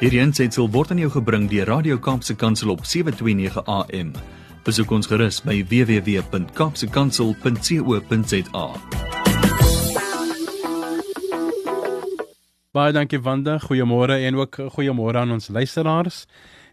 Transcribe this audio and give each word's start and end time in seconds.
Hierdie 0.00 0.22
aanseit 0.24 0.56
word 0.56 0.94
aan 0.94 1.00
jou 1.02 1.10
gebring 1.12 1.42
deur 1.50 1.66
Radio 1.68 1.98
Kaapse 2.00 2.32
Kansel 2.32 2.70
op 2.72 2.86
7:29 2.88 3.60
AM. 3.68 4.16
Besoek 4.64 4.90
ons 4.96 5.04
gerus 5.06 5.44
by 5.44 5.60
www.kapsekansel.co.za. 5.68 8.64
Baie 12.72 12.92
dankie 12.96 13.20
Wanda. 13.20 13.60
Goeiemôre 13.60 14.24
en 14.24 14.40
ook 14.40 14.56
goeiemôre 14.72 15.20
aan 15.20 15.36
ons 15.36 15.52
luisteraars 15.52 16.24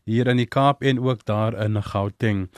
hier 0.06 0.28
in 0.32 0.38
die 0.40 0.48
Kaap 0.48 0.80
en 0.82 1.00
ook 1.00 1.26
daar 1.26 1.66
in 1.66 1.84
Gauteng. 1.84 2.50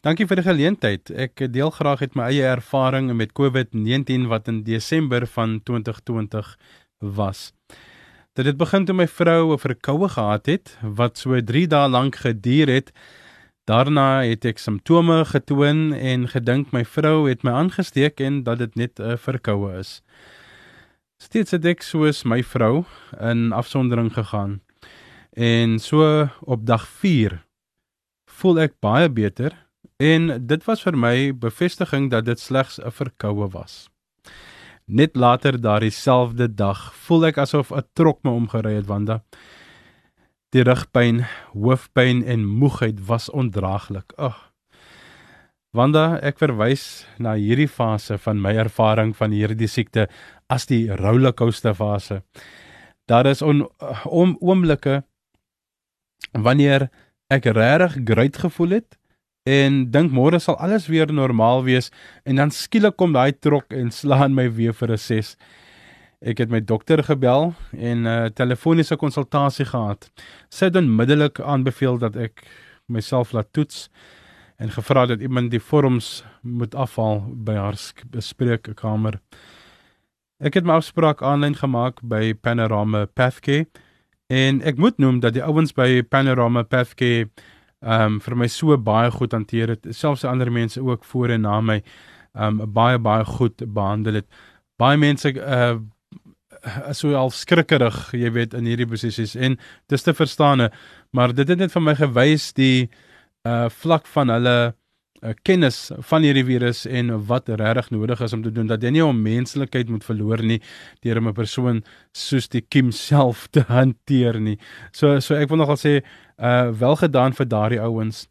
Dankie 0.00 0.26
vir 0.26 0.36
die 0.40 0.48
geleentheid. 0.48 1.10
Ek 1.12 1.52
deel 1.52 1.70
graag 1.70 2.00
uit 2.00 2.14
my 2.16 2.32
eie 2.32 2.48
ervaring 2.48 3.12
met 3.12 3.36
COVID-19 3.36 4.24
wat 4.32 4.48
in 4.48 4.64
Desember 4.64 5.26
van 5.26 5.60
2020 5.62 6.56
was. 6.98 7.52
Dit 8.34 8.48
het 8.50 8.56
begin 8.58 8.82
toe 8.84 8.94
my 8.98 9.06
vrou 9.06 9.52
'n 9.52 9.58
verkoue 9.62 10.08
gehad 10.08 10.46
het 10.46 10.78
wat 10.82 11.18
so 11.18 11.40
3 11.40 11.66
dae 11.66 11.88
lank 11.88 12.16
geduur 12.16 12.68
het. 12.68 12.92
Daarna 13.64 14.22
het 14.22 14.44
ek 14.44 14.58
simptome 14.58 15.24
getoon 15.24 15.92
en 15.92 16.28
gedink 16.28 16.72
my 16.72 16.84
vrou 16.84 17.28
het 17.28 17.44
my 17.44 17.50
aangesteek 17.50 18.20
en 18.20 18.42
dat 18.42 18.58
dit 18.58 18.74
net 18.74 18.98
'n 18.98 19.16
verkoue 19.16 19.78
is. 19.78 20.02
Steeds 21.22 21.50
het 21.50 21.64
ek 21.64 21.82
soos 21.82 22.24
my 22.24 22.42
vrou 22.42 22.84
in 23.20 23.52
afsondering 23.52 24.12
gegaan. 24.12 24.60
En 25.32 25.78
so 25.78 26.28
op 26.40 26.66
dag 26.66 26.88
4 26.88 27.46
voel 28.26 28.60
ek 28.60 28.80
baie 28.80 29.08
beter 29.10 29.52
en 29.96 30.46
dit 30.46 30.64
was 30.64 30.82
vir 30.82 30.98
my 30.98 31.38
bevestiging 31.38 32.10
dat 32.10 32.24
dit 32.24 32.40
slegs 32.40 32.80
'n 32.80 32.90
verkoue 32.90 33.48
was. 33.48 33.93
Net 34.84 35.16
later 35.16 35.56
daardie 35.60 35.92
selfde 35.92 36.44
dag 36.52 36.90
voel 37.06 37.30
ek 37.30 37.38
asof 37.40 37.72
'n 37.72 37.86
trok 37.96 38.20
my 38.22 38.30
omgery 38.30 38.74
het 38.76 38.86
wanda. 38.86 39.22
Die 40.52 40.62
rugpyn, 40.62 41.24
hoofpyn 41.52 42.22
en 42.22 42.44
moegheid 42.44 43.06
was 43.06 43.30
ondraaglik. 43.30 44.12
Ag. 44.16 44.52
Wanda, 45.72 46.20
ek 46.22 46.38
verwys 46.38 47.06
na 47.18 47.34
hierdie 47.34 47.68
fase 47.68 48.18
van 48.18 48.40
my 48.40 48.52
ervaring 48.54 49.16
van 49.16 49.32
hierdie 49.32 49.68
siekte 49.68 50.08
as 50.48 50.66
die 50.66 50.86
rollercoaster 50.86 51.74
fase. 51.74 52.22
Daar 53.08 53.26
is 53.26 53.42
on, 53.42 53.66
om 54.04 54.36
oomblikke 54.40 55.02
wanneer 56.32 56.90
ek 57.30 57.44
regtig 57.44 58.04
great 58.04 58.36
gevoel 58.36 58.70
het 58.78 58.98
en 59.44 59.82
dink 59.92 60.12
môre 60.12 60.38
sal 60.40 60.56
alles 60.56 60.86
weer 60.88 61.10
normaal 61.12 61.64
wees 61.66 61.90
en 62.24 62.40
dan 62.40 62.50
skielik 62.50 62.96
kom 62.96 63.12
daai 63.12 63.32
trok 63.32 63.72
en 63.76 63.90
slaan 63.92 64.34
my 64.34 64.48
weer 64.48 64.72
vir 64.72 64.92
'n 64.92 64.98
ses. 64.98 65.36
Ek 66.22 66.38
het 66.38 66.50
my 66.50 66.60
dokter 66.60 67.02
gebel 67.04 67.54
en 67.72 68.02
'n 68.02 68.06
uh, 68.06 68.28
telefoniese 68.28 68.96
konsultasie 68.96 69.66
gehad. 69.66 70.10
Sy 70.48 70.64
het 70.64 70.76
onmiddellik 70.76 71.40
aanbeveel 71.40 71.98
dat 71.98 72.16
ek 72.16 72.42
myself 72.88 73.32
laat 73.32 73.52
toets 73.52 73.90
en 74.56 74.70
gevra 74.70 75.06
dat 75.06 75.20
iemand 75.20 75.50
die 75.50 75.60
vorms 75.60 76.24
moet 76.42 76.74
afhaal 76.74 77.20
by 77.34 77.54
haar 77.54 77.76
bespreekkamer. 78.10 79.20
Ek 80.40 80.54
het 80.54 80.64
my 80.64 80.72
afspraak 80.72 81.22
aanlyn 81.22 81.54
gemaak 81.54 82.00
by 82.02 82.34
Panorama 82.34 83.06
Pathcare 83.06 83.66
en 84.28 84.62
ek 84.62 84.78
moet 84.78 84.98
noem 84.98 85.20
dat 85.20 85.34
die 85.34 85.44
ouens 85.44 85.72
by 85.72 86.02
Panorama 86.02 86.64
ehm 86.70 87.28
um, 87.84 88.20
vir 88.20 88.36
my 88.36 88.48
so 88.48 88.76
baie 88.80 89.10
goed 89.14 89.32
hanteer 89.36 89.74
het. 89.76 89.86
Selfs 89.90 90.24
ander 90.24 90.52
mense 90.52 90.82
ook 90.82 91.04
voor 91.04 91.36
en 91.36 91.46
na 91.46 91.60
my 91.60 91.80
ehm 92.34 92.60
um, 92.60 92.72
baie 92.72 92.98
baie 92.98 93.24
goed 93.24 93.62
behandel 93.62 94.22
het. 94.22 94.28
Baie 94.76 94.98
mense 94.98 95.34
uh 95.34 95.76
so 96.96 97.12
al 97.12 97.28
skrikkerig, 97.30 97.96
jy 98.16 98.30
weet, 98.32 98.54
in 98.56 98.64
hierdie 98.64 98.86
posisies 98.88 99.34
en 99.36 99.58
dis 99.92 100.02
te 100.02 100.14
verstaan, 100.16 100.70
maar 101.12 101.34
dit 101.36 101.48
het 101.48 101.58
net 101.60 101.72
vir 101.74 101.82
my 101.84 101.94
gewys 101.98 102.52
die 102.56 102.88
uh 103.44 103.68
vlak 103.68 104.06
van 104.14 104.32
hulle 104.32 104.56
kennis 105.42 105.90
van 106.08 106.22
hierdie 106.22 106.44
virus 106.44 106.84
en 106.86 107.12
wat 107.28 107.48
regtig 107.48 107.90
nodig 107.90 108.20
is 108.20 108.32
om 108.32 108.42
te 108.42 108.52
doen 108.52 108.66
dat 108.66 108.82
jy 108.82 108.90
nie 108.90 109.04
om 109.04 109.22
menslikheid 109.22 109.88
moet 109.88 110.04
verloor 110.04 110.42
nie 110.42 110.60
deur 111.00 111.20
'n 111.20 111.32
persoon 111.32 111.82
soos 112.12 112.48
die 112.48 112.60
Kim 112.60 112.92
self 112.92 113.48
te 113.48 113.64
hanteer 113.68 114.40
nie. 114.40 114.58
So 114.92 115.20
so 115.20 115.34
ek 115.34 115.48
wil 115.48 115.58
nogal 115.58 115.76
sê 115.76 116.02
uh 116.38 116.70
wel 116.70 116.96
gedaan 116.96 117.32
vir 117.32 117.46
daardie 117.46 117.80
ouens. 117.80 118.26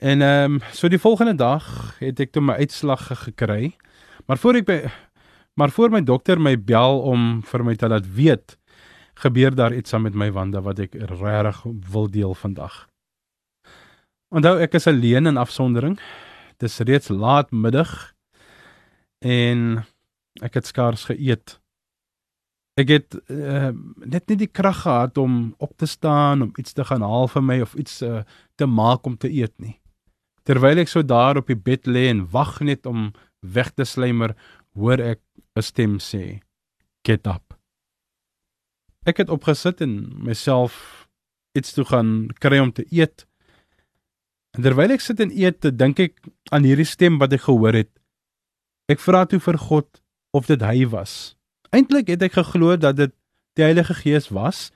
En 0.00 0.22
ehm 0.22 0.52
um, 0.52 0.60
so 0.72 0.88
die 0.88 0.98
volgende 0.98 1.34
dag 1.34 1.96
het 2.00 2.20
ek 2.20 2.32
toe 2.32 2.42
my 2.42 2.54
uitslag 2.58 3.08
gekry. 3.24 3.76
Maar 4.26 4.38
voor 4.38 4.56
ek 4.56 4.66
by 4.66 4.90
maar 5.54 5.70
voor 5.70 5.90
my 5.90 6.02
dokter 6.02 6.40
my 6.40 6.56
bel 6.56 7.00
om 7.00 7.42
vir 7.42 7.64
my 7.64 7.74
te 7.76 7.88
laat 7.88 8.06
weet 8.14 8.56
gebeur 9.14 9.54
daar 9.54 9.74
iets 9.74 9.94
aan 9.94 10.02
met 10.02 10.14
my 10.14 10.30
wande 10.32 10.60
wat 10.60 10.78
ek 10.78 10.94
regtig 10.94 11.62
wil 11.92 12.10
deel 12.10 12.34
vandag. 12.34 12.91
Onthou 14.32 14.56
ek 14.64 14.78
is 14.78 14.86
alleen 14.88 15.28
in 15.28 15.36
afsondering. 15.36 15.98
Dis 16.56 16.78
reeds 16.80 17.10
laatmiddag 17.12 17.90
en 19.20 19.82
ek 20.40 20.54
het 20.56 20.70
skaars 20.70 21.04
geëet. 21.10 21.58
Ek 22.80 22.88
het 22.88 23.16
uh, 23.28 23.74
net 24.00 24.30
nie 24.32 24.38
die 24.40 24.48
krag 24.48 24.86
gehad 24.86 25.18
om 25.20 25.52
op 25.60 25.74
te 25.76 25.86
staan 25.86 26.46
om 26.46 26.54
iets 26.56 26.72
te 26.72 26.86
gaan 26.88 27.04
haal 27.04 27.28
vir 27.28 27.44
my 27.44 27.58
of 27.60 27.74
iets 27.76 27.98
uh, 28.00 28.22
te 28.56 28.64
maak 28.64 29.04
om 29.04 29.18
te 29.20 29.28
eet 29.28 29.52
nie. 29.60 29.74
Terwyl 30.48 30.80
ek 30.80 30.88
so 30.88 31.04
daar 31.04 31.36
op 31.36 31.52
die 31.52 31.58
bed 31.68 31.84
lê 31.84 32.06
en 32.08 32.24
wag 32.32 32.62
net 32.64 32.88
om 32.88 33.10
weg 33.44 33.74
te 33.76 33.84
slymer, 33.84 34.32
hoor 34.72 34.96
ek 34.96 35.20
'n 35.60 35.62
stem 35.62 35.98
sê: 36.00 36.40
"Get 37.04 37.26
up." 37.26 37.52
Ek 39.04 39.20
het 39.20 39.28
opgesit 39.28 39.84
en 39.84 40.24
myself 40.24 41.06
iets 41.52 41.76
toe 41.76 41.84
gaan 41.84 42.32
kry 42.40 42.58
om 42.58 42.72
te 42.72 42.86
eet. 42.88 43.26
En 44.56 44.62
terwyl 44.62 44.92
ek 44.92 45.00
sit 45.00 45.20
en 45.20 45.30
eet, 45.32 45.64
dink 45.78 45.98
ek 45.98 46.18
aan 46.52 46.64
hierdie 46.64 46.88
stem 46.88 47.18
wat 47.18 47.32
ek 47.32 47.46
gehoor 47.48 47.72
het. 47.72 47.92
Ek 48.92 49.00
vra 49.00 49.24
toe 49.24 49.40
vir 49.40 49.58
God 49.58 50.02
of 50.32 50.46
dit 50.46 50.60
hy 50.60 50.84
was 50.88 51.34
Eintlik 51.72 52.10
het 52.12 52.20
ek 52.26 52.34
geglo 52.36 52.76
dat 52.76 52.98
dit 52.98 53.12
die 53.56 53.64
Heilige 53.64 53.94
Gees 53.96 54.28
was 54.28 54.70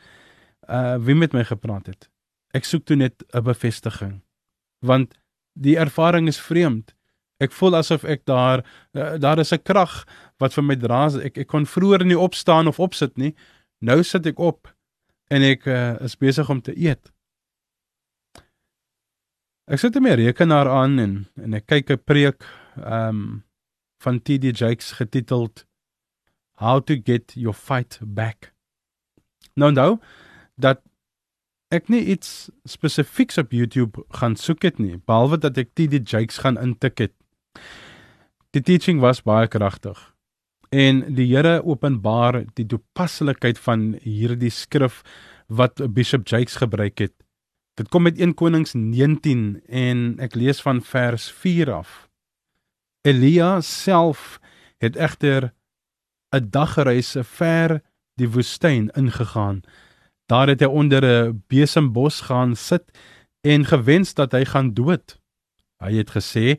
uh 0.73 0.97
wie 0.97 1.15
met 1.15 1.35
my 1.37 1.45
gepraat 1.45 1.91
het. 1.93 2.09
Ek 2.57 2.65
soek 2.65 2.87
toe 2.89 2.97
net 2.97 3.23
'n 3.35 3.45
bevestiging. 3.45 4.23
Want 4.81 5.13
die 5.53 5.77
ervaring 5.77 6.29
is 6.29 6.41
vreemd. 6.41 6.95
Ek 7.39 7.53
voel 7.53 7.77
asof 7.77 8.05
ek 8.05 8.25
daar 8.25 8.65
uh, 8.93 9.19
daar 9.21 9.39
is 9.39 9.53
'n 9.53 9.63
krag 9.63 10.07
wat 10.39 10.55
vir 10.55 10.65
my 10.65 10.77
dra. 10.77 11.07
Ek 11.21 11.39
ek 11.39 11.49
kon 11.49 11.67
vroeër 11.67 12.05
nie 12.05 12.19
opstaan 12.19 12.67
of 12.67 12.81
opsit 12.81 13.17
nie. 13.17 13.35
Nou 13.81 14.03
sit 14.03 14.27
ek 14.27 14.39
op 14.39 14.73
en 15.29 15.43
ek 15.43 15.67
uh, 15.67 16.01
is 16.01 16.17
besig 16.17 16.49
om 16.51 16.61
te 16.63 16.73
eet. 16.73 17.13
Ek 19.67 19.81
sit 19.83 19.97
my 19.99 20.13
rekenaar 20.15 20.69
aan 20.71 21.01
en 21.03 21.15
en 21.43 21.55
ek 21.59 21.65
kyk 21.67 21.89
'n 21.91 22.03
preek 22.07 22.45
um 22.79 23.43
van 23.99 24.21
TD 24.23 24.55
Jakes 24.55 24.93
getiteld 24.95 25.67
How 26.63 26.79
to 26.81 26.95
get 26.95 27.35
your 27.35 27.53
fight 27.53 27.99
back. 28.01 28.55
Nou 29.57 29.73
nou 29.73 29.99
dat 30.57 30.81
ek 31.75 31.89
nie 31.89 32.05
iets 32.15 32.49
spesifieks 32.65 33.39
op 33.39 33.51
YouTube 33.51 34.05
gaan 34.11 34.37
soek 34.37 34.63
het 34.63 34.79
nie, 34.79 35.03
behalwe 35.05 35.37
dat 35.39 35.59
ek 35.59 35.75
TD 35.75 36.07
Jakes 36.07 36.39
gaan 36.39 36.57
intik 36.57 36.99
het. 36.99 37.13
Die 38.53 38.63
teaching 38.63 39.01
was 39.01 39.23
baie 39.23 39.49
kragtig. 39.49 39.99
En 40.71 41.15
die 41.15 41.27
Here 41.27 41.65
openbaar 41.65 42.45
die 42.55 42.67
toepaslikheid 42.67 43.59
van 43.59 43.99
hierdie 44.01 44.51
skrif 44.51 45.03
wat 45.49 45.83
Bishop 45.93 46.29
Jakes 46.29 46.57
gebruik 46.57 46.99
het. 46.99 47.26
Dit 47.77 47.89
kom 47.93 48.03
met 48.03 48.19
1 48.19 48.33
Konings 48.35 48.73
19 48.73 49.61
en 49.69 49.99
ek 50.25 50.35
lees 50.35 50.63
van 50.65 50.79
vers 50.81 51.29
4 51.29 51.69
af. 51.77 52.07
Elia 53.05 53.61
self 53.61 54.39
het 54.81 54.97
egter 54.97 55.53
'n 56.33 56.49
dagreise 56.51 57.25
ver 57.25 57.83
die 58.17 58.31
woestyn 58.33 58.89
ingegaan. 58.97 59.61
Daar 60.27 60.49
het 60.49 60.61
hy 60.61 60.67
onder 60.67 61.05
'n 61.05 61.45
besembos 61.49 62.21
gaan 62.21 62.57
sit 62.57 62.85
en 63.41 63.65
gewens 63.65 64.15
dat 64.15 64.33
hy 64.33 64.45
gaan 64.45 64.75
dood. 64.75 65.21
Hy 65.79 65.93
het 65.93 66.11
gesê: 66.11 66.57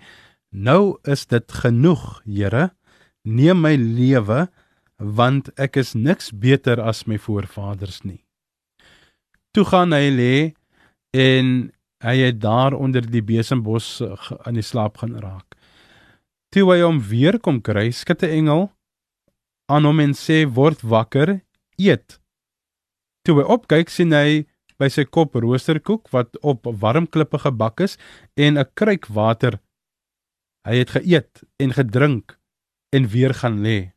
"Nou 0.50 1.00
is 1.04 1.26
dit 1.26 1.52
genoeg, 1.52 2.22
Here. 2.26 2.76
Neem 3.24 3.62
my 3.62 3.76
lewe, 3.76 4.50
want 4.96 5.50
ek 5.58 5.76
is 5.76 5.94
niks 5.94 6.32
beter 6.32 6.82
as 6.82 7.06
my 7.06 7.18
voorvaders 7.18 8.02
nie." 8.02 8.24
Toe 9.52 9.66
gaan 9.66 9.92
hy 9.92 10.10
lê 10.10 10.57
en 11.16 11.72
hy 12.04 12.16
het 12.18 12.42
daar 12.42 12.74
onder 12.74 13.06
die 13.06 13.24
besembos 13.24 14.02
aan 14.46 14.58
die 14.60 14.66
slaap 14.66 14.98
gaan 14.98 15.18
raak. 15.20 15.56
Toe 16.54 16.68
hy 16.72 16.82
hom 16.82 17.00
weer 17.04 17.40
kom 17.40 17.62
kry, 17.62 17.92
skud 17.92 18.24
'n 18.24 18.30
engel 18.40 18.72
aan 19.68 19.86
hom 19.86 20.00
en 20.00 20.14
sê 20.14 20.46
word 20.48 20.82
wakker, 20.82 21.42
eet. 21.78 22.20
Toe 23.24 23.42
hy 23.42 23.46
opkyk 23.56 23.90
sien 23.90 24.14
hy 24.16 24.48
by 24.80 24.88
sy 24.90 25.04
kop 25.06 25.36
roosterkoek 25.36 26.08
wat 26.14 26.38
op 26.42 26.70
warm 26.82 27.08
klippe 27.08 27.40
gebak 27.42 27.82
is 27.82 27.98
en 28.36 28.58
'n 28.58 28.72
kruik 28.74 29.08
water. 29.08 29.60
Hy 30.68 30.76
het 30.76 30.90
geëet 30.96 31.44
en 31.60 31.74
gedrink 31.74 32.38
en 32.96 33.08
weer 33.08 33.34
gaan 33.34 33.60
lê. 33.66 33.92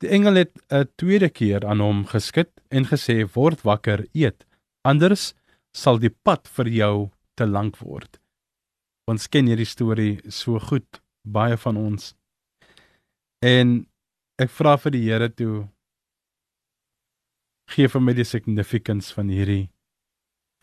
Die 0.00 0.10
engel 0.10 0.34
het 0.34 0.52
'n 0.70 0.88
tweede 0.96 1.28
keer 1.28 1.66
aan 1.66 1.80
hom 1.80 2.04
geskit 2.04 2.50
en 2.70 2.84
gesê: 2.84 3.24
"Word 3.34 3.62
wakker, 3.62 4.06
eet, 4.12 4.44
anders 4.84 5.32
sal 5.74 5.98
die 5.98 6.12
pad 6.12 6.48
vir 6.56 6.68
jou 6.68 6.96
te 7.36 7.46
lank 7.46 7.80
word." 7.82 8.20
Ons 9.10 9.28
ken 9.28 9.48
hierdie 9.50 9.68
storie 9.68 10.20
so 10.32 10.58
goed, 10.58 11.00
baie 11.24 11.56
van 11.60 11.76
ons. 11.76 12.14
En 13.44 13.82
ek 14.40 14.50
vra 14.50 14.78
vir 14.80 14.94
die 14.94 15.04
Here 15.04 15.28
toe 15.28 15.68
gee 17.74 17.88
vir 17.88 18.00
my 18.00 18.14
die 18.16 18.26
significance 18.28 19.12
van 19.14 19.28
hierdie 19.32 19.68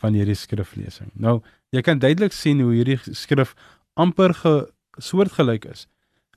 van 0.02 0.16
hierdie 0.18 0.38
skriflesing. 0.38 1.12
Nou, 1.14 1.42
jy 1.70 1.84
kan 1.86 2.02
duidelik 2.02 2.34
sien 2.34 2.64
hoe 2.64 2.74
hierdie 2.74 2.98
skrif 3.14 3.54
amper 4.00 4.34
ge, 4.34 4.54
soortgelyk 4.98 5.68
is 5.70 5.86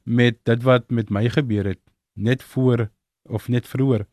met 0.05 0.37
dit 0.45 0.67
wat 0.69 0.91
met 0.93 1.09
my 1.09 1.25
gebeur 1.33 1.65
het 1.73 1.81
net 2.15 2.45
voor 2.53 2.91
of 3.25 3.49
net 3.49 3.67
vroeër. 3.67 4.05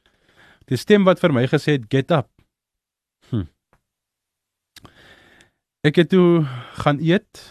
Die 0.72 0.80
stem 0.80 1.04
wat 1.04 1.20
vir 1.20 1.36
my 1.36 1.44
gesê 1.52 1.76
het 1.76 1.90
get 1.92 2.14
up. 2.16 2.31
Ek 5.82 5.98
het 5.98 6.12
toe 6.14 6.46
gaan 6.78 7.00
eet. 7.02 7.42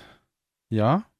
Ja. 0.70 1.10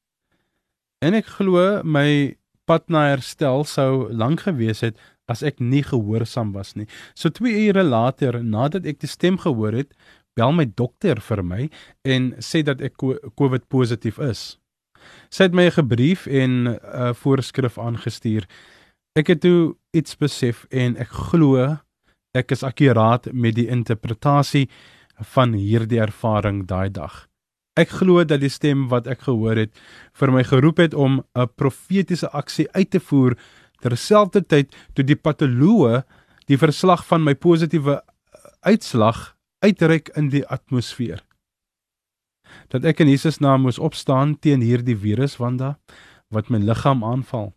En 1.03 1.17
ek 1.19 1.27
glo 1.41 1.81
my 1.83 2.37
pad 2.71 2.87
na 2.87 3.09
herstel 3.09 3.65
sou 3.67 4.13
lank 4.15 4.45
gewees 4.47 4.85
het 4.87 5.01
as 5.31 5.43
ek 5.43 5.59
nie 5.59 5.83
gehoorsaam 5.83 6.53
was 6.55 6.77
nie. 6.79 6.87
So 7.19 7.35
2 7.35 7.67
ure 7.67 7.83
later, 7.83 8.39
nadat 8.43 8.87
ek 8.87 9.01
die 9.03 9.11
stem 9.11 9.41
gehoor 9.43 9.75
het, 9.75 9.91
bel 10.39 10.55
my 10.55 10.69
dokter 10.79 11.19
vir 11.19 11.43
my 11.43 11.67
en 12.07 12.31
sê 12.39 12.63
dat 12.63 12.79
ek 12.79 13.03
COVID 13.03 13.67
positief 13.67 14.23
is. 14.23 14.61
Sy 15.35 15.49
het 15.49 15.57
my 15.57 15.67
'n 15.67 15.79
gebrief 15.83 16.27
en 16.31 16.51
'n 16.69 16.79
uh, 16.79 17.13
voorskrif 17.15 17.79
aangestuur. 17.79 18.47
Ek 19.19 19.27
het 19.27 19.41
toe 19.41 19.75
iets 19.91 20.15
besef 20.15 20.67
en 20.71 20.97
ek 20.97 21.11
glo 21.11 21.79
ek 22.35 22.53
is 22.53 22.63
akkuraat 22.63 23.33
met 23.33 23.55
die 23.55 23.67
interpretasie 23.67 24.69
van 25.35 25.53
hierdie 25.53 26.01
ervaring 26.01 26.67
daai 26.67 26.91
dag. 26.91 27.27
Ek 27.79 27.93
glo 28.01 28.25
dat 28.25 28.43
die 28.43 28.51
stem 28.51 28.89
wat 28.91 29.07
ek 29.07 29.25
gehoor 29.29 29.57
het 29.57 29.73
vir 30.19 30.33
my 30.35 30.43
geroep 30.45 30.79
het 30.83 30.95
om 30.95 31.23
'n 31.35 31.49
profetiese 31.57 32.29
aksie 32.31 32.69
uit 32.73 32.91
te 32.91 33.01
voer 33.01 33.37
terselfdertyd 33.81 34.75
toe 34.95 35.05
die 35.05 35.17
patoloë 35.17 36.05
die 36.47 36.59
verslag 36.59 37.07
van 37.07 37.25
my 37.25 37.35
positiewe 37.35 38.01
uitslag 38.61 39.37
uitreik 39.65 40.09
in 40.17 40.29
die 40.29 40.47
atmosfeer. 40.47 41.23
Dat 42.69 42.85
ek 42.85 43.01
in 43.01 43.09
Jesus 43.09 43.39
naam 43.41 43.63
moes 43.63 43.79
opstaan 43.79 44.39
teen 44.39 44.61
hierdie 44.61 44.97
virus 44.97 45.37
wanda 45.39 45.79
wat 46.29 46.51
my 46.51 46.59
liggaam 46.59 47.05
aanval. 47.05 47.53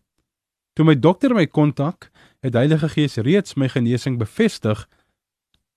Toe 0.74 0.84
my 0.84 0.94
dokter 0.98 1.34
my 1.34 1.46
kontak, 1.46 2.10
het 2.42 2.54
Heilige 2.54 2.88
Gees 2.88 3.16
reeds 3.16 3.54
my 3.54 3.68
genesing 3.68 4.18
bevestig 4.18 4.88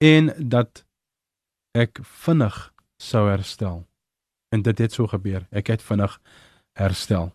en 0.04 0.34
dat 0.38 0.87
ek 1.78 2.02
vinnig 2.26 2.58
sou 2.98 3.28
herstel. 3.30 3.84
En 4.54 4.64
dit 4.64 4.80
het 4.80 4.94
so 4.94 5.08
gebeur. 5.12 5.46
Ek 5.52 5.70
het 5.74 5.84
vinnig 5.84 6.18
herstel. 6.78 7.32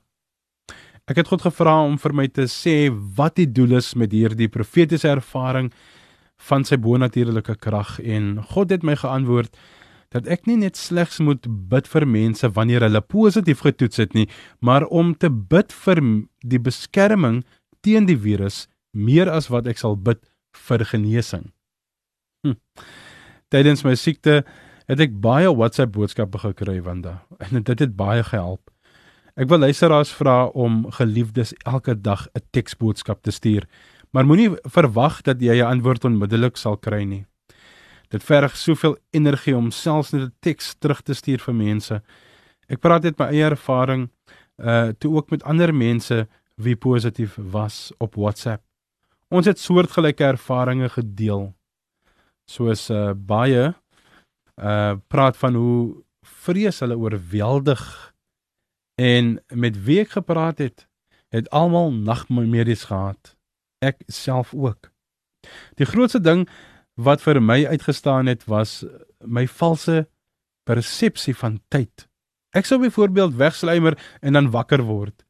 Ek 1.11 1.19
het 1.19 1.29
God 1.29 1.43
gevra 1.45 1.81
om 1.83 1.99
vir 1.99 2.15
my 2.15 2.29
te 2.31 2.47
sê 2.51 2.87
wat 2.91 3.37
die 3.41 3.49
doel 3.51 3.79
is 3.81 3.93
met 3.99 4.13
hierdie 4.15 4.51
profetiese 4.53 5.11
ervaring 5.11 5.73
van 6.49 6.65
sy 6.67 6.79
bonatuurlike 6.79 7.57
krag 7.63 7.97
en 8.01 8.37
God 8.55 8.71
het 8.75 8.87
my 8.87 8.95
geantwoord 8.99 9.55
dat 10.13 10.29
ek 10.31 10.47
nie 10.47 10.59
net 10.61 10.79
slegs 10.79 11.19
moet 11.25 11.47
bid 11.73 11.89
vir 11.89 12.07
mense 12.07 12.49
wanneer 12.57 12.85
hulle 12.87 13.03
positief 13.03 13.65
getoets 13.65 14.03
het 14.03 14.15
nie, 14.15 14.29
maar 14.61 14.85
om 14.93 15.15
te 15.17 15.31
bid 15.31 15.73
vir 15.85 16.03
die 16.45 16.61
beskerming 16.61 17.43
teen 17.83 18.07
die 18.07 18.19
virus 18.19 18.67
meer 18.93 19.31
as 19.33 19.49
wat 19.51 19.67
ek 19.67 19.81
sal 19.81 19.97
bid 19.97 20.21
vir 20.69 20.85
genesing. 20.85 21.49
Hm. 22.45 22.59
Tydens 23.53 23.83
my 23.85 23.93
siekte 24.01 24.39
het 24.89 25.01
ek 25.05 25.19
baie 25.21 25.51
WhatsApp 25.53 25.93
boodskappe 25.93 26.39
gekry 26.41 26.79
wanda 26.87 27.19
en 27.45 27.61
dit 27.61 27.83
het 27.85 27.91
baie 27.99 28.23
gehelp. 28.25 28.71
Ek 29.37 29.51
wil 29.51 29.61
luisteraars 29.61 30.13
vra 30.17 30.47
om 30.57 30.87
geliefdes 30.97 31.53
elke 31.69 31.93
dag 31.93 32.27
'n 32.33 32.41
teksboodskap 32.53 33.23
te 33.23 33.31
stuur, 33.31 33.69
maar 34.13 34.25
moenie 34.25 34.57
verwag 34.65 35.21
dat 35.23 35.41
jy 35.41 35.61
'n 35.61 35.69
antwoord 35.69 36.05
onmiddellik 36.05 36.57
sal 36.57 36.77
kry 36.77 37.05
nie. 37.05 37.27
Dit 38.09 38.25
verg 38.25 38.57
soveel 38.57 38.97
energie 39.13 39.57
om 39.57 39.71
selfs 39.71 40.13
net 40.13 40.23
'n 40.23 40.35
teks 40.41 40.75
terug 40.81 41.03
te 41.03 41.15
stuur 41.15 41.39
vir 41.39 41.55
mense. 41.55 42.03
Ek 42.69 42.81
praat 42.81 43.03
net 43.03 43.19
my 43.19 43.27
eie 43.27 43.45
ervaring 43.45 44.09
uh 44.59 44.93
toe 44.99 45.17
ook 45.17 45.31
met 45.31 45.45
ander 45.45 45.75
mense 45.75 46.27
wie 46.57 46.77
positief 46.77 47.37
was 47.37 47.93
op 47.99 48.15
WhatsApp. 48.15 48.63
Ons 49.29 49.47
het 49.47 49.59
soortgelyke 49.59 50.25
ervarings 50.25 50.93
gedeel. 50.93 51.55
Soos 52.51 52.91
uh 52.91 53.13
baie 53.15 53.75
uh 54.59 54.95
praat 55.09 55.37
van 55.37 55.55
hoe 55.55 56.05
vrees 56.23 56.81
hulle 56.81 56.99
oorweldig 56.99 58.13
En 59.03 59.41
met 59.49 59.85
wie 59.85 60.01
ek 60.03 60.17
gepraat 60.19 60.59
het, 60.59 60.87
het 61.33 61.49
almal 61.51 61.93
nagmerries 61.93 62.85
gehad. 62.91 63.37
Ek 63.81 64.03
self 64.07 64.55
ook. 64.55 64.93
Die 65.81 65.89
grootste 65.89 66.21
ding 66.21 66.47
wat 66.95 67.23
vir 67.25 67.41
my 67.43 67.65
uitgestaan 67.67 68.29
het 68.29 68.45
was 68.45 68.85
my 69.25 69.47
valse 69.49 70.05
persepsie 70.69 71.35
van 71.35 71.59
tyd. 71.73 72.07
Ek 72.53 72.69
sou 72.69 72.79
byvoorbeeld 72.79 73.35
wegslymer 73.41 73.97
en 74.21 74.37
dan 74.37 74.53
wakker 74.53 74.85
word. 74.85 75.25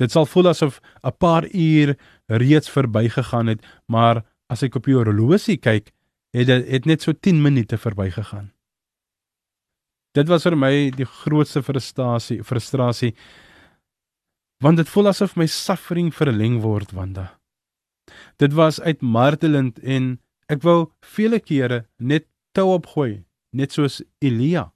Dit 0.00 0.10
sal 0.10 0.26
voel 0.26 0.48
asof 0.48 0.80
'n 1.04 1.12
paar 1.18 1.44
uur 1.52 1.96
reeds 2.26 2.70
verbygegaan 2.70 3.46
het, 3.46 3.60
maar 3.86 4.24
as 4.48 4.62
ek 4.62 4.74
op 4.74 4.84
die 4.84 4.94
horlosie 4.94 5.56
kyk, 5.56 5.92
het 6.36 6.46
dit 6.46 6.66
het 6.68 6.86
net 6.86 7.02
so 7.02 7.12
10 7.12 7.42
minute 7.42 7.78
verbygegaan. 7.78 8.50
Dit 10.14 10.28
was 10.28 10.42
vir 10.46 10.56
my 10.58 10.90
die 10.90 11.06
grootste 11.06 11.62
frustrasie, 11.62 12.42
frustrasie. 12.42 13.12
Want 14.60 14.80
dit 14.80 14.88
voel 14.90 15.12
asof 15.12 15.36
my 15.38 15.46
suffering 15.46 16.10
verleng 16.14 16.60
word, 16.64 16.92
Wanda. 16.92 17.40
Dit 18.42 18.52
was 18.58 18.80
uitmartelend 18.80 19.78
en 19.78 20.18
ek 20.50 20.64
wou 20.66 20.90
vele 21.14 21.38
kere 21.40 21.84
net 21.98 22.26
tou 22.52 22.72
opgooi, 22.74 23.22
net 23.54 23.72
soos 23.72 24.00
Elia. 24.18 24.70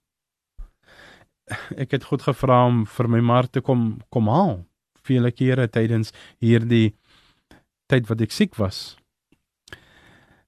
Ek 1.77 1.91
het 1.93 2.07
God 2.09 2.23
gevra 2.25 2.63
om 2.71 2.85
vir 2.89 3.11
my 3.11 3.21
maar 3.21 3.51
te 3.51 3.61
kom 3.61 3.99
kom 4.15 4.31
haal 4.33 4.63
vele 5.05 5.33
kere 5.33 5.67
tydens 5.69 6.15
hierdie 6.43 6.95
tyd 7.91 8.09
wat 8.09 8.23
ek 8.25 8.33
siek 8.33 8.55
was. 8.61 8.95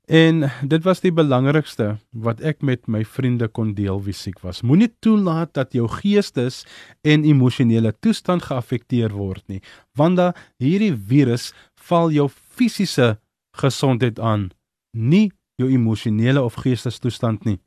En 0.07 0.45
dit 0.63 0.83
was 0.87 1.01
die 1.03 1.11
belangrikste 1.11 1.97
wat 2.15 2.39
ek 2.47 2.63
met 2.63 2.87
my 2.87 3.03
vriende 3.03 3.49
kon 3.51 3.73
deel 3.75 3.99
wie 4.07 4.15
siek 4.15 4.39
was. 4.47 4.63
Moenie 4.63 4.93
toelaat 5.03 5.57
dat 5.59 5.75
jou 5.75 5.89
geestes 5.91 6.63
en 7.03 7.27
emosionele 7.27 7.91
toestand 7.99 8.47
geaffekteer 8.47 9.11
word 9.11 9.43
nie, 9.51 9.61
want 9.99 10.17
da 10.23 10.31
hierdie 10.63 10.95
virus 10.95 11.51
val 11.91 12.15
jou 12.15 12.29
fisiese 12.31 13.17
gesondheid 13.59 14.23
aan, 14.23 14.53
nie 14.95 15.33
jou 15.59 15.73
emosionele 15.75 16.43
of 16.43 16.55
geestestoestand 16.63 17.45
nie. 17.45 17.59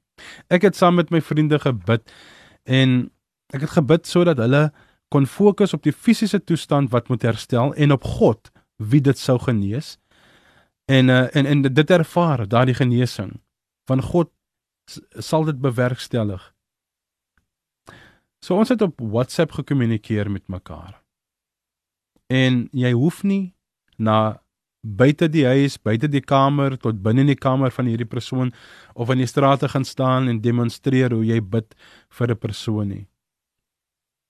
Ek 0.48 0.64
het 0.64 0.80
saam 0.80 0.96
met 0.96 1.12
my 1.12 1.20
vriende 1.20 1.60
gebid 1.60 2.08
en 2.64 3.10
ek 3.52 3.68
het 3.68 3.76
gebid 3.82 4.08
sodat 4.08 4.40
hulle 4.40 4.70
kon 5.12 5.28
fokus 5.28 5.74
op 5.76 5.84
die 5.84 5.96
fisiese 5.96 6.40
toestand 6.40 6.94
wat 6.96 7.10
moet 7.12 7.26
herstel 7.28 7.74
en 7.76 7.92
op 7.92 8.08
God 8.08 8.48
wie 8.80 9.02
dit 9.04 9.20
sou 9.20 9.36
genees 9.44 9.98
en 10.90 11.10
uh, 11.10 11.36
en 11.36 11.46
en 11.46 11.62
dit 11.62 11.90
ervaar 11.90 12.48
daardie 12.48 12.78
genesing 12.78 13.36
van 13.90 14.02
God 14.02 14.32
sal 15.22 15.46
dit 15.46 15.60
bewerkstellig. 15.62 16.42
So 18.42 18.58
ons 18.58 18.72
het 18.74 18.82
op 18.82 19.02
WhatsApp 19.02 19.52
gekommunikeer 19.52 20.32
met 20.32 20.48
mekaar. 20.48 20.98
En 22.30 22.68
jy 22.72 22.92
hoef 22.98 23.22
nie 23.24 23.54
na 23.98 24.42
buite 24.82 25.28
die 25.30 25.46
huis, 25.46 25.78
buite 25.78 26.08
die 26.08 26.24
kamer 26.24 26.78
tot 26.80 27.02
binne 27.04 27.26
in 27.26 27.34
die 27.34 27.38
kamer 27.38 27.74
van 27.76 27.90
hierdie 27.90 28.08
persoon 28.08 28.54
of 28.96 29.12
in 29.14 29.22
die 29.22 29.30
straat 29.30 29.60
te 29.60 29.70
gaan 29.70 29.86
staan 29.86 30.30
en 30.32 30.42
demonstreer 30.42 31.14
hoe 31.14 31.26
jy 31.26 31.42
bid 31.42 31.76
vir 32.18 32.32
'n 32.32 32.40
persoon 32.40 32.88
nie. 32.88 33.08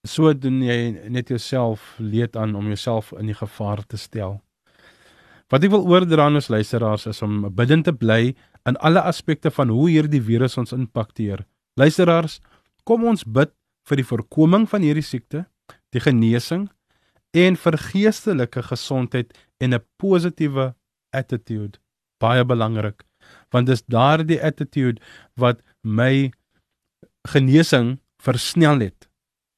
So 0.07 0.33
doen 0.33 0.61
jy 0.63 1.09
net 1.09 1.29
jouself 1.29 1.95
leed 1.99 2.35
aan 2.35 2.55
om 2.55 2.67
jouself 2.67 3.13
in 3.19 3.27
die 3.27 3.35
gevaar 3.35 3.85
te 3.85 3.97
stel. 3.97 4.41
Wat 5.49 5.65
ek 5.65 5.73
wil 5.73 5.87
oordra 5.89 6.27
aan 6.29 6.37
ons 6.37 6.49
luisteraars 6.53 7.07
is 7.09 7.21
om 7.25 7.41
bidend 7.57 7.87
te 7.87 7.93
bly 7.95 8.35
in 8.69 8.77
alle 8.85 9.01
aspekte 9.01 9.49
van 9.53 9.71
hoe 9.73 9.87
hierdie 9.89 10.21
virus 10.21 10.59
ons 10.61 10.75
impakteer. 10.75 11.41
Luisteraars, 11.79 12.37
kom 12.85 13.07
ons 13.09 13.25
bid 13.25 13.51
vir 13.89 14.01
die 14.01 14.05
voorkoming 14.05 14.67
van 14.69 14.85
hierdie 14.85 15.05
siekte, 15.05 15.47
die 15.89 16.03
genesing 16.03 16.67
en 17.33 17.57
vir 17.57 17.77
geestelike 17.89 18.61
gesondheid 18.69 19.33
en 19.61 19.73
'n 19.73 19.85
positiewe 19.97 20.75
attitude. 21.13 21.79
Baie 22.21 22.45
belangrik, 22.45 23.03
want 23.51 23.67
dis 23.67 23.81
daardie 23.81 24.41
attitude 24.43 25.01
wat 25.35 25.61
my 25.83 26.31
genesing 27.27 27.99
versnel 28.21 28.79
het. 28.79 29.09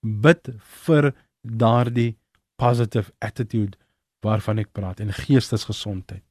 Bid 0.03 0.55
vir 0.85 1.13
daardie 1.41 2.17
positive 2.55 3.11
attitude 3.19 3.80
waarvan 4.21 4.61
ek 4.61 4.71
praat 4.71 4.99
en 4.99 5.13
geestesgesondheid. 5.13 6.23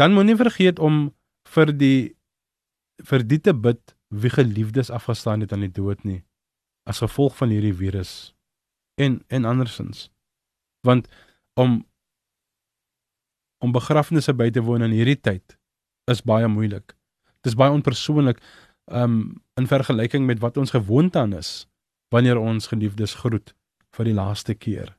Dan 0.00 0.14
moenie 0.16 0.36
vergeet 0.36 0.78
om 0.78 1.10
vir 1.54 1.72
die 1.76 2.16
vir 3.04 3.24
die 3.24 3.40
te 3.40 3.54
bid 3.56 3.94
wie 4.10 4.32
geliefdes 4.32 4.90
afgestaan 4.90 5.40
het 5.40 5.52
aan 5.52 5.64
die 5.64 5.72
dood 5.72 6.04
nie 6.04 6.22
as 6.88 7.00
gevolg 7.00 7.36
van 7.38 7.52
hierdie 7.52 7.76
virus 7.76 8.32
en 9.00 9.20
en 9.28 9.44
andersins. 9.44 10.08
Want 10.86 11.08
om 11.54 11.84
om 13.60 13.72
begrafnisse 13.72 14.32
by 14.32 14.48
te 14.50 14.62
woon 14.64 14.82
in 14.82 14.94
hierdie 14.96 15.20
tyd 15.20 15.56
is 16.10 16.24
baie 16.24 16.48
moeilik. 16.48 16.96
Dit 17.44 17.52
is 17.52 17.58
baie 17.60 17.72
onpersoonlik 17.72 18.40
um 18.90 19.42
in 19.60 19.68
vergelyking 19.68 20.26
met 20.26 20.40
wat 20.40 20.56
ons 20.56 20.72
gewoond 20.74 21.16
aan 21.16 21.36
is 21.36 21.66
wanneer 22.10 22.40
ons 22.40 22.66
geliefdes 22.72 23.14
groet 23.22 23.54
vir 23.96 24.08
die 24.08 24.16
laaste 24.16 24.54
keer. 24.54 24.96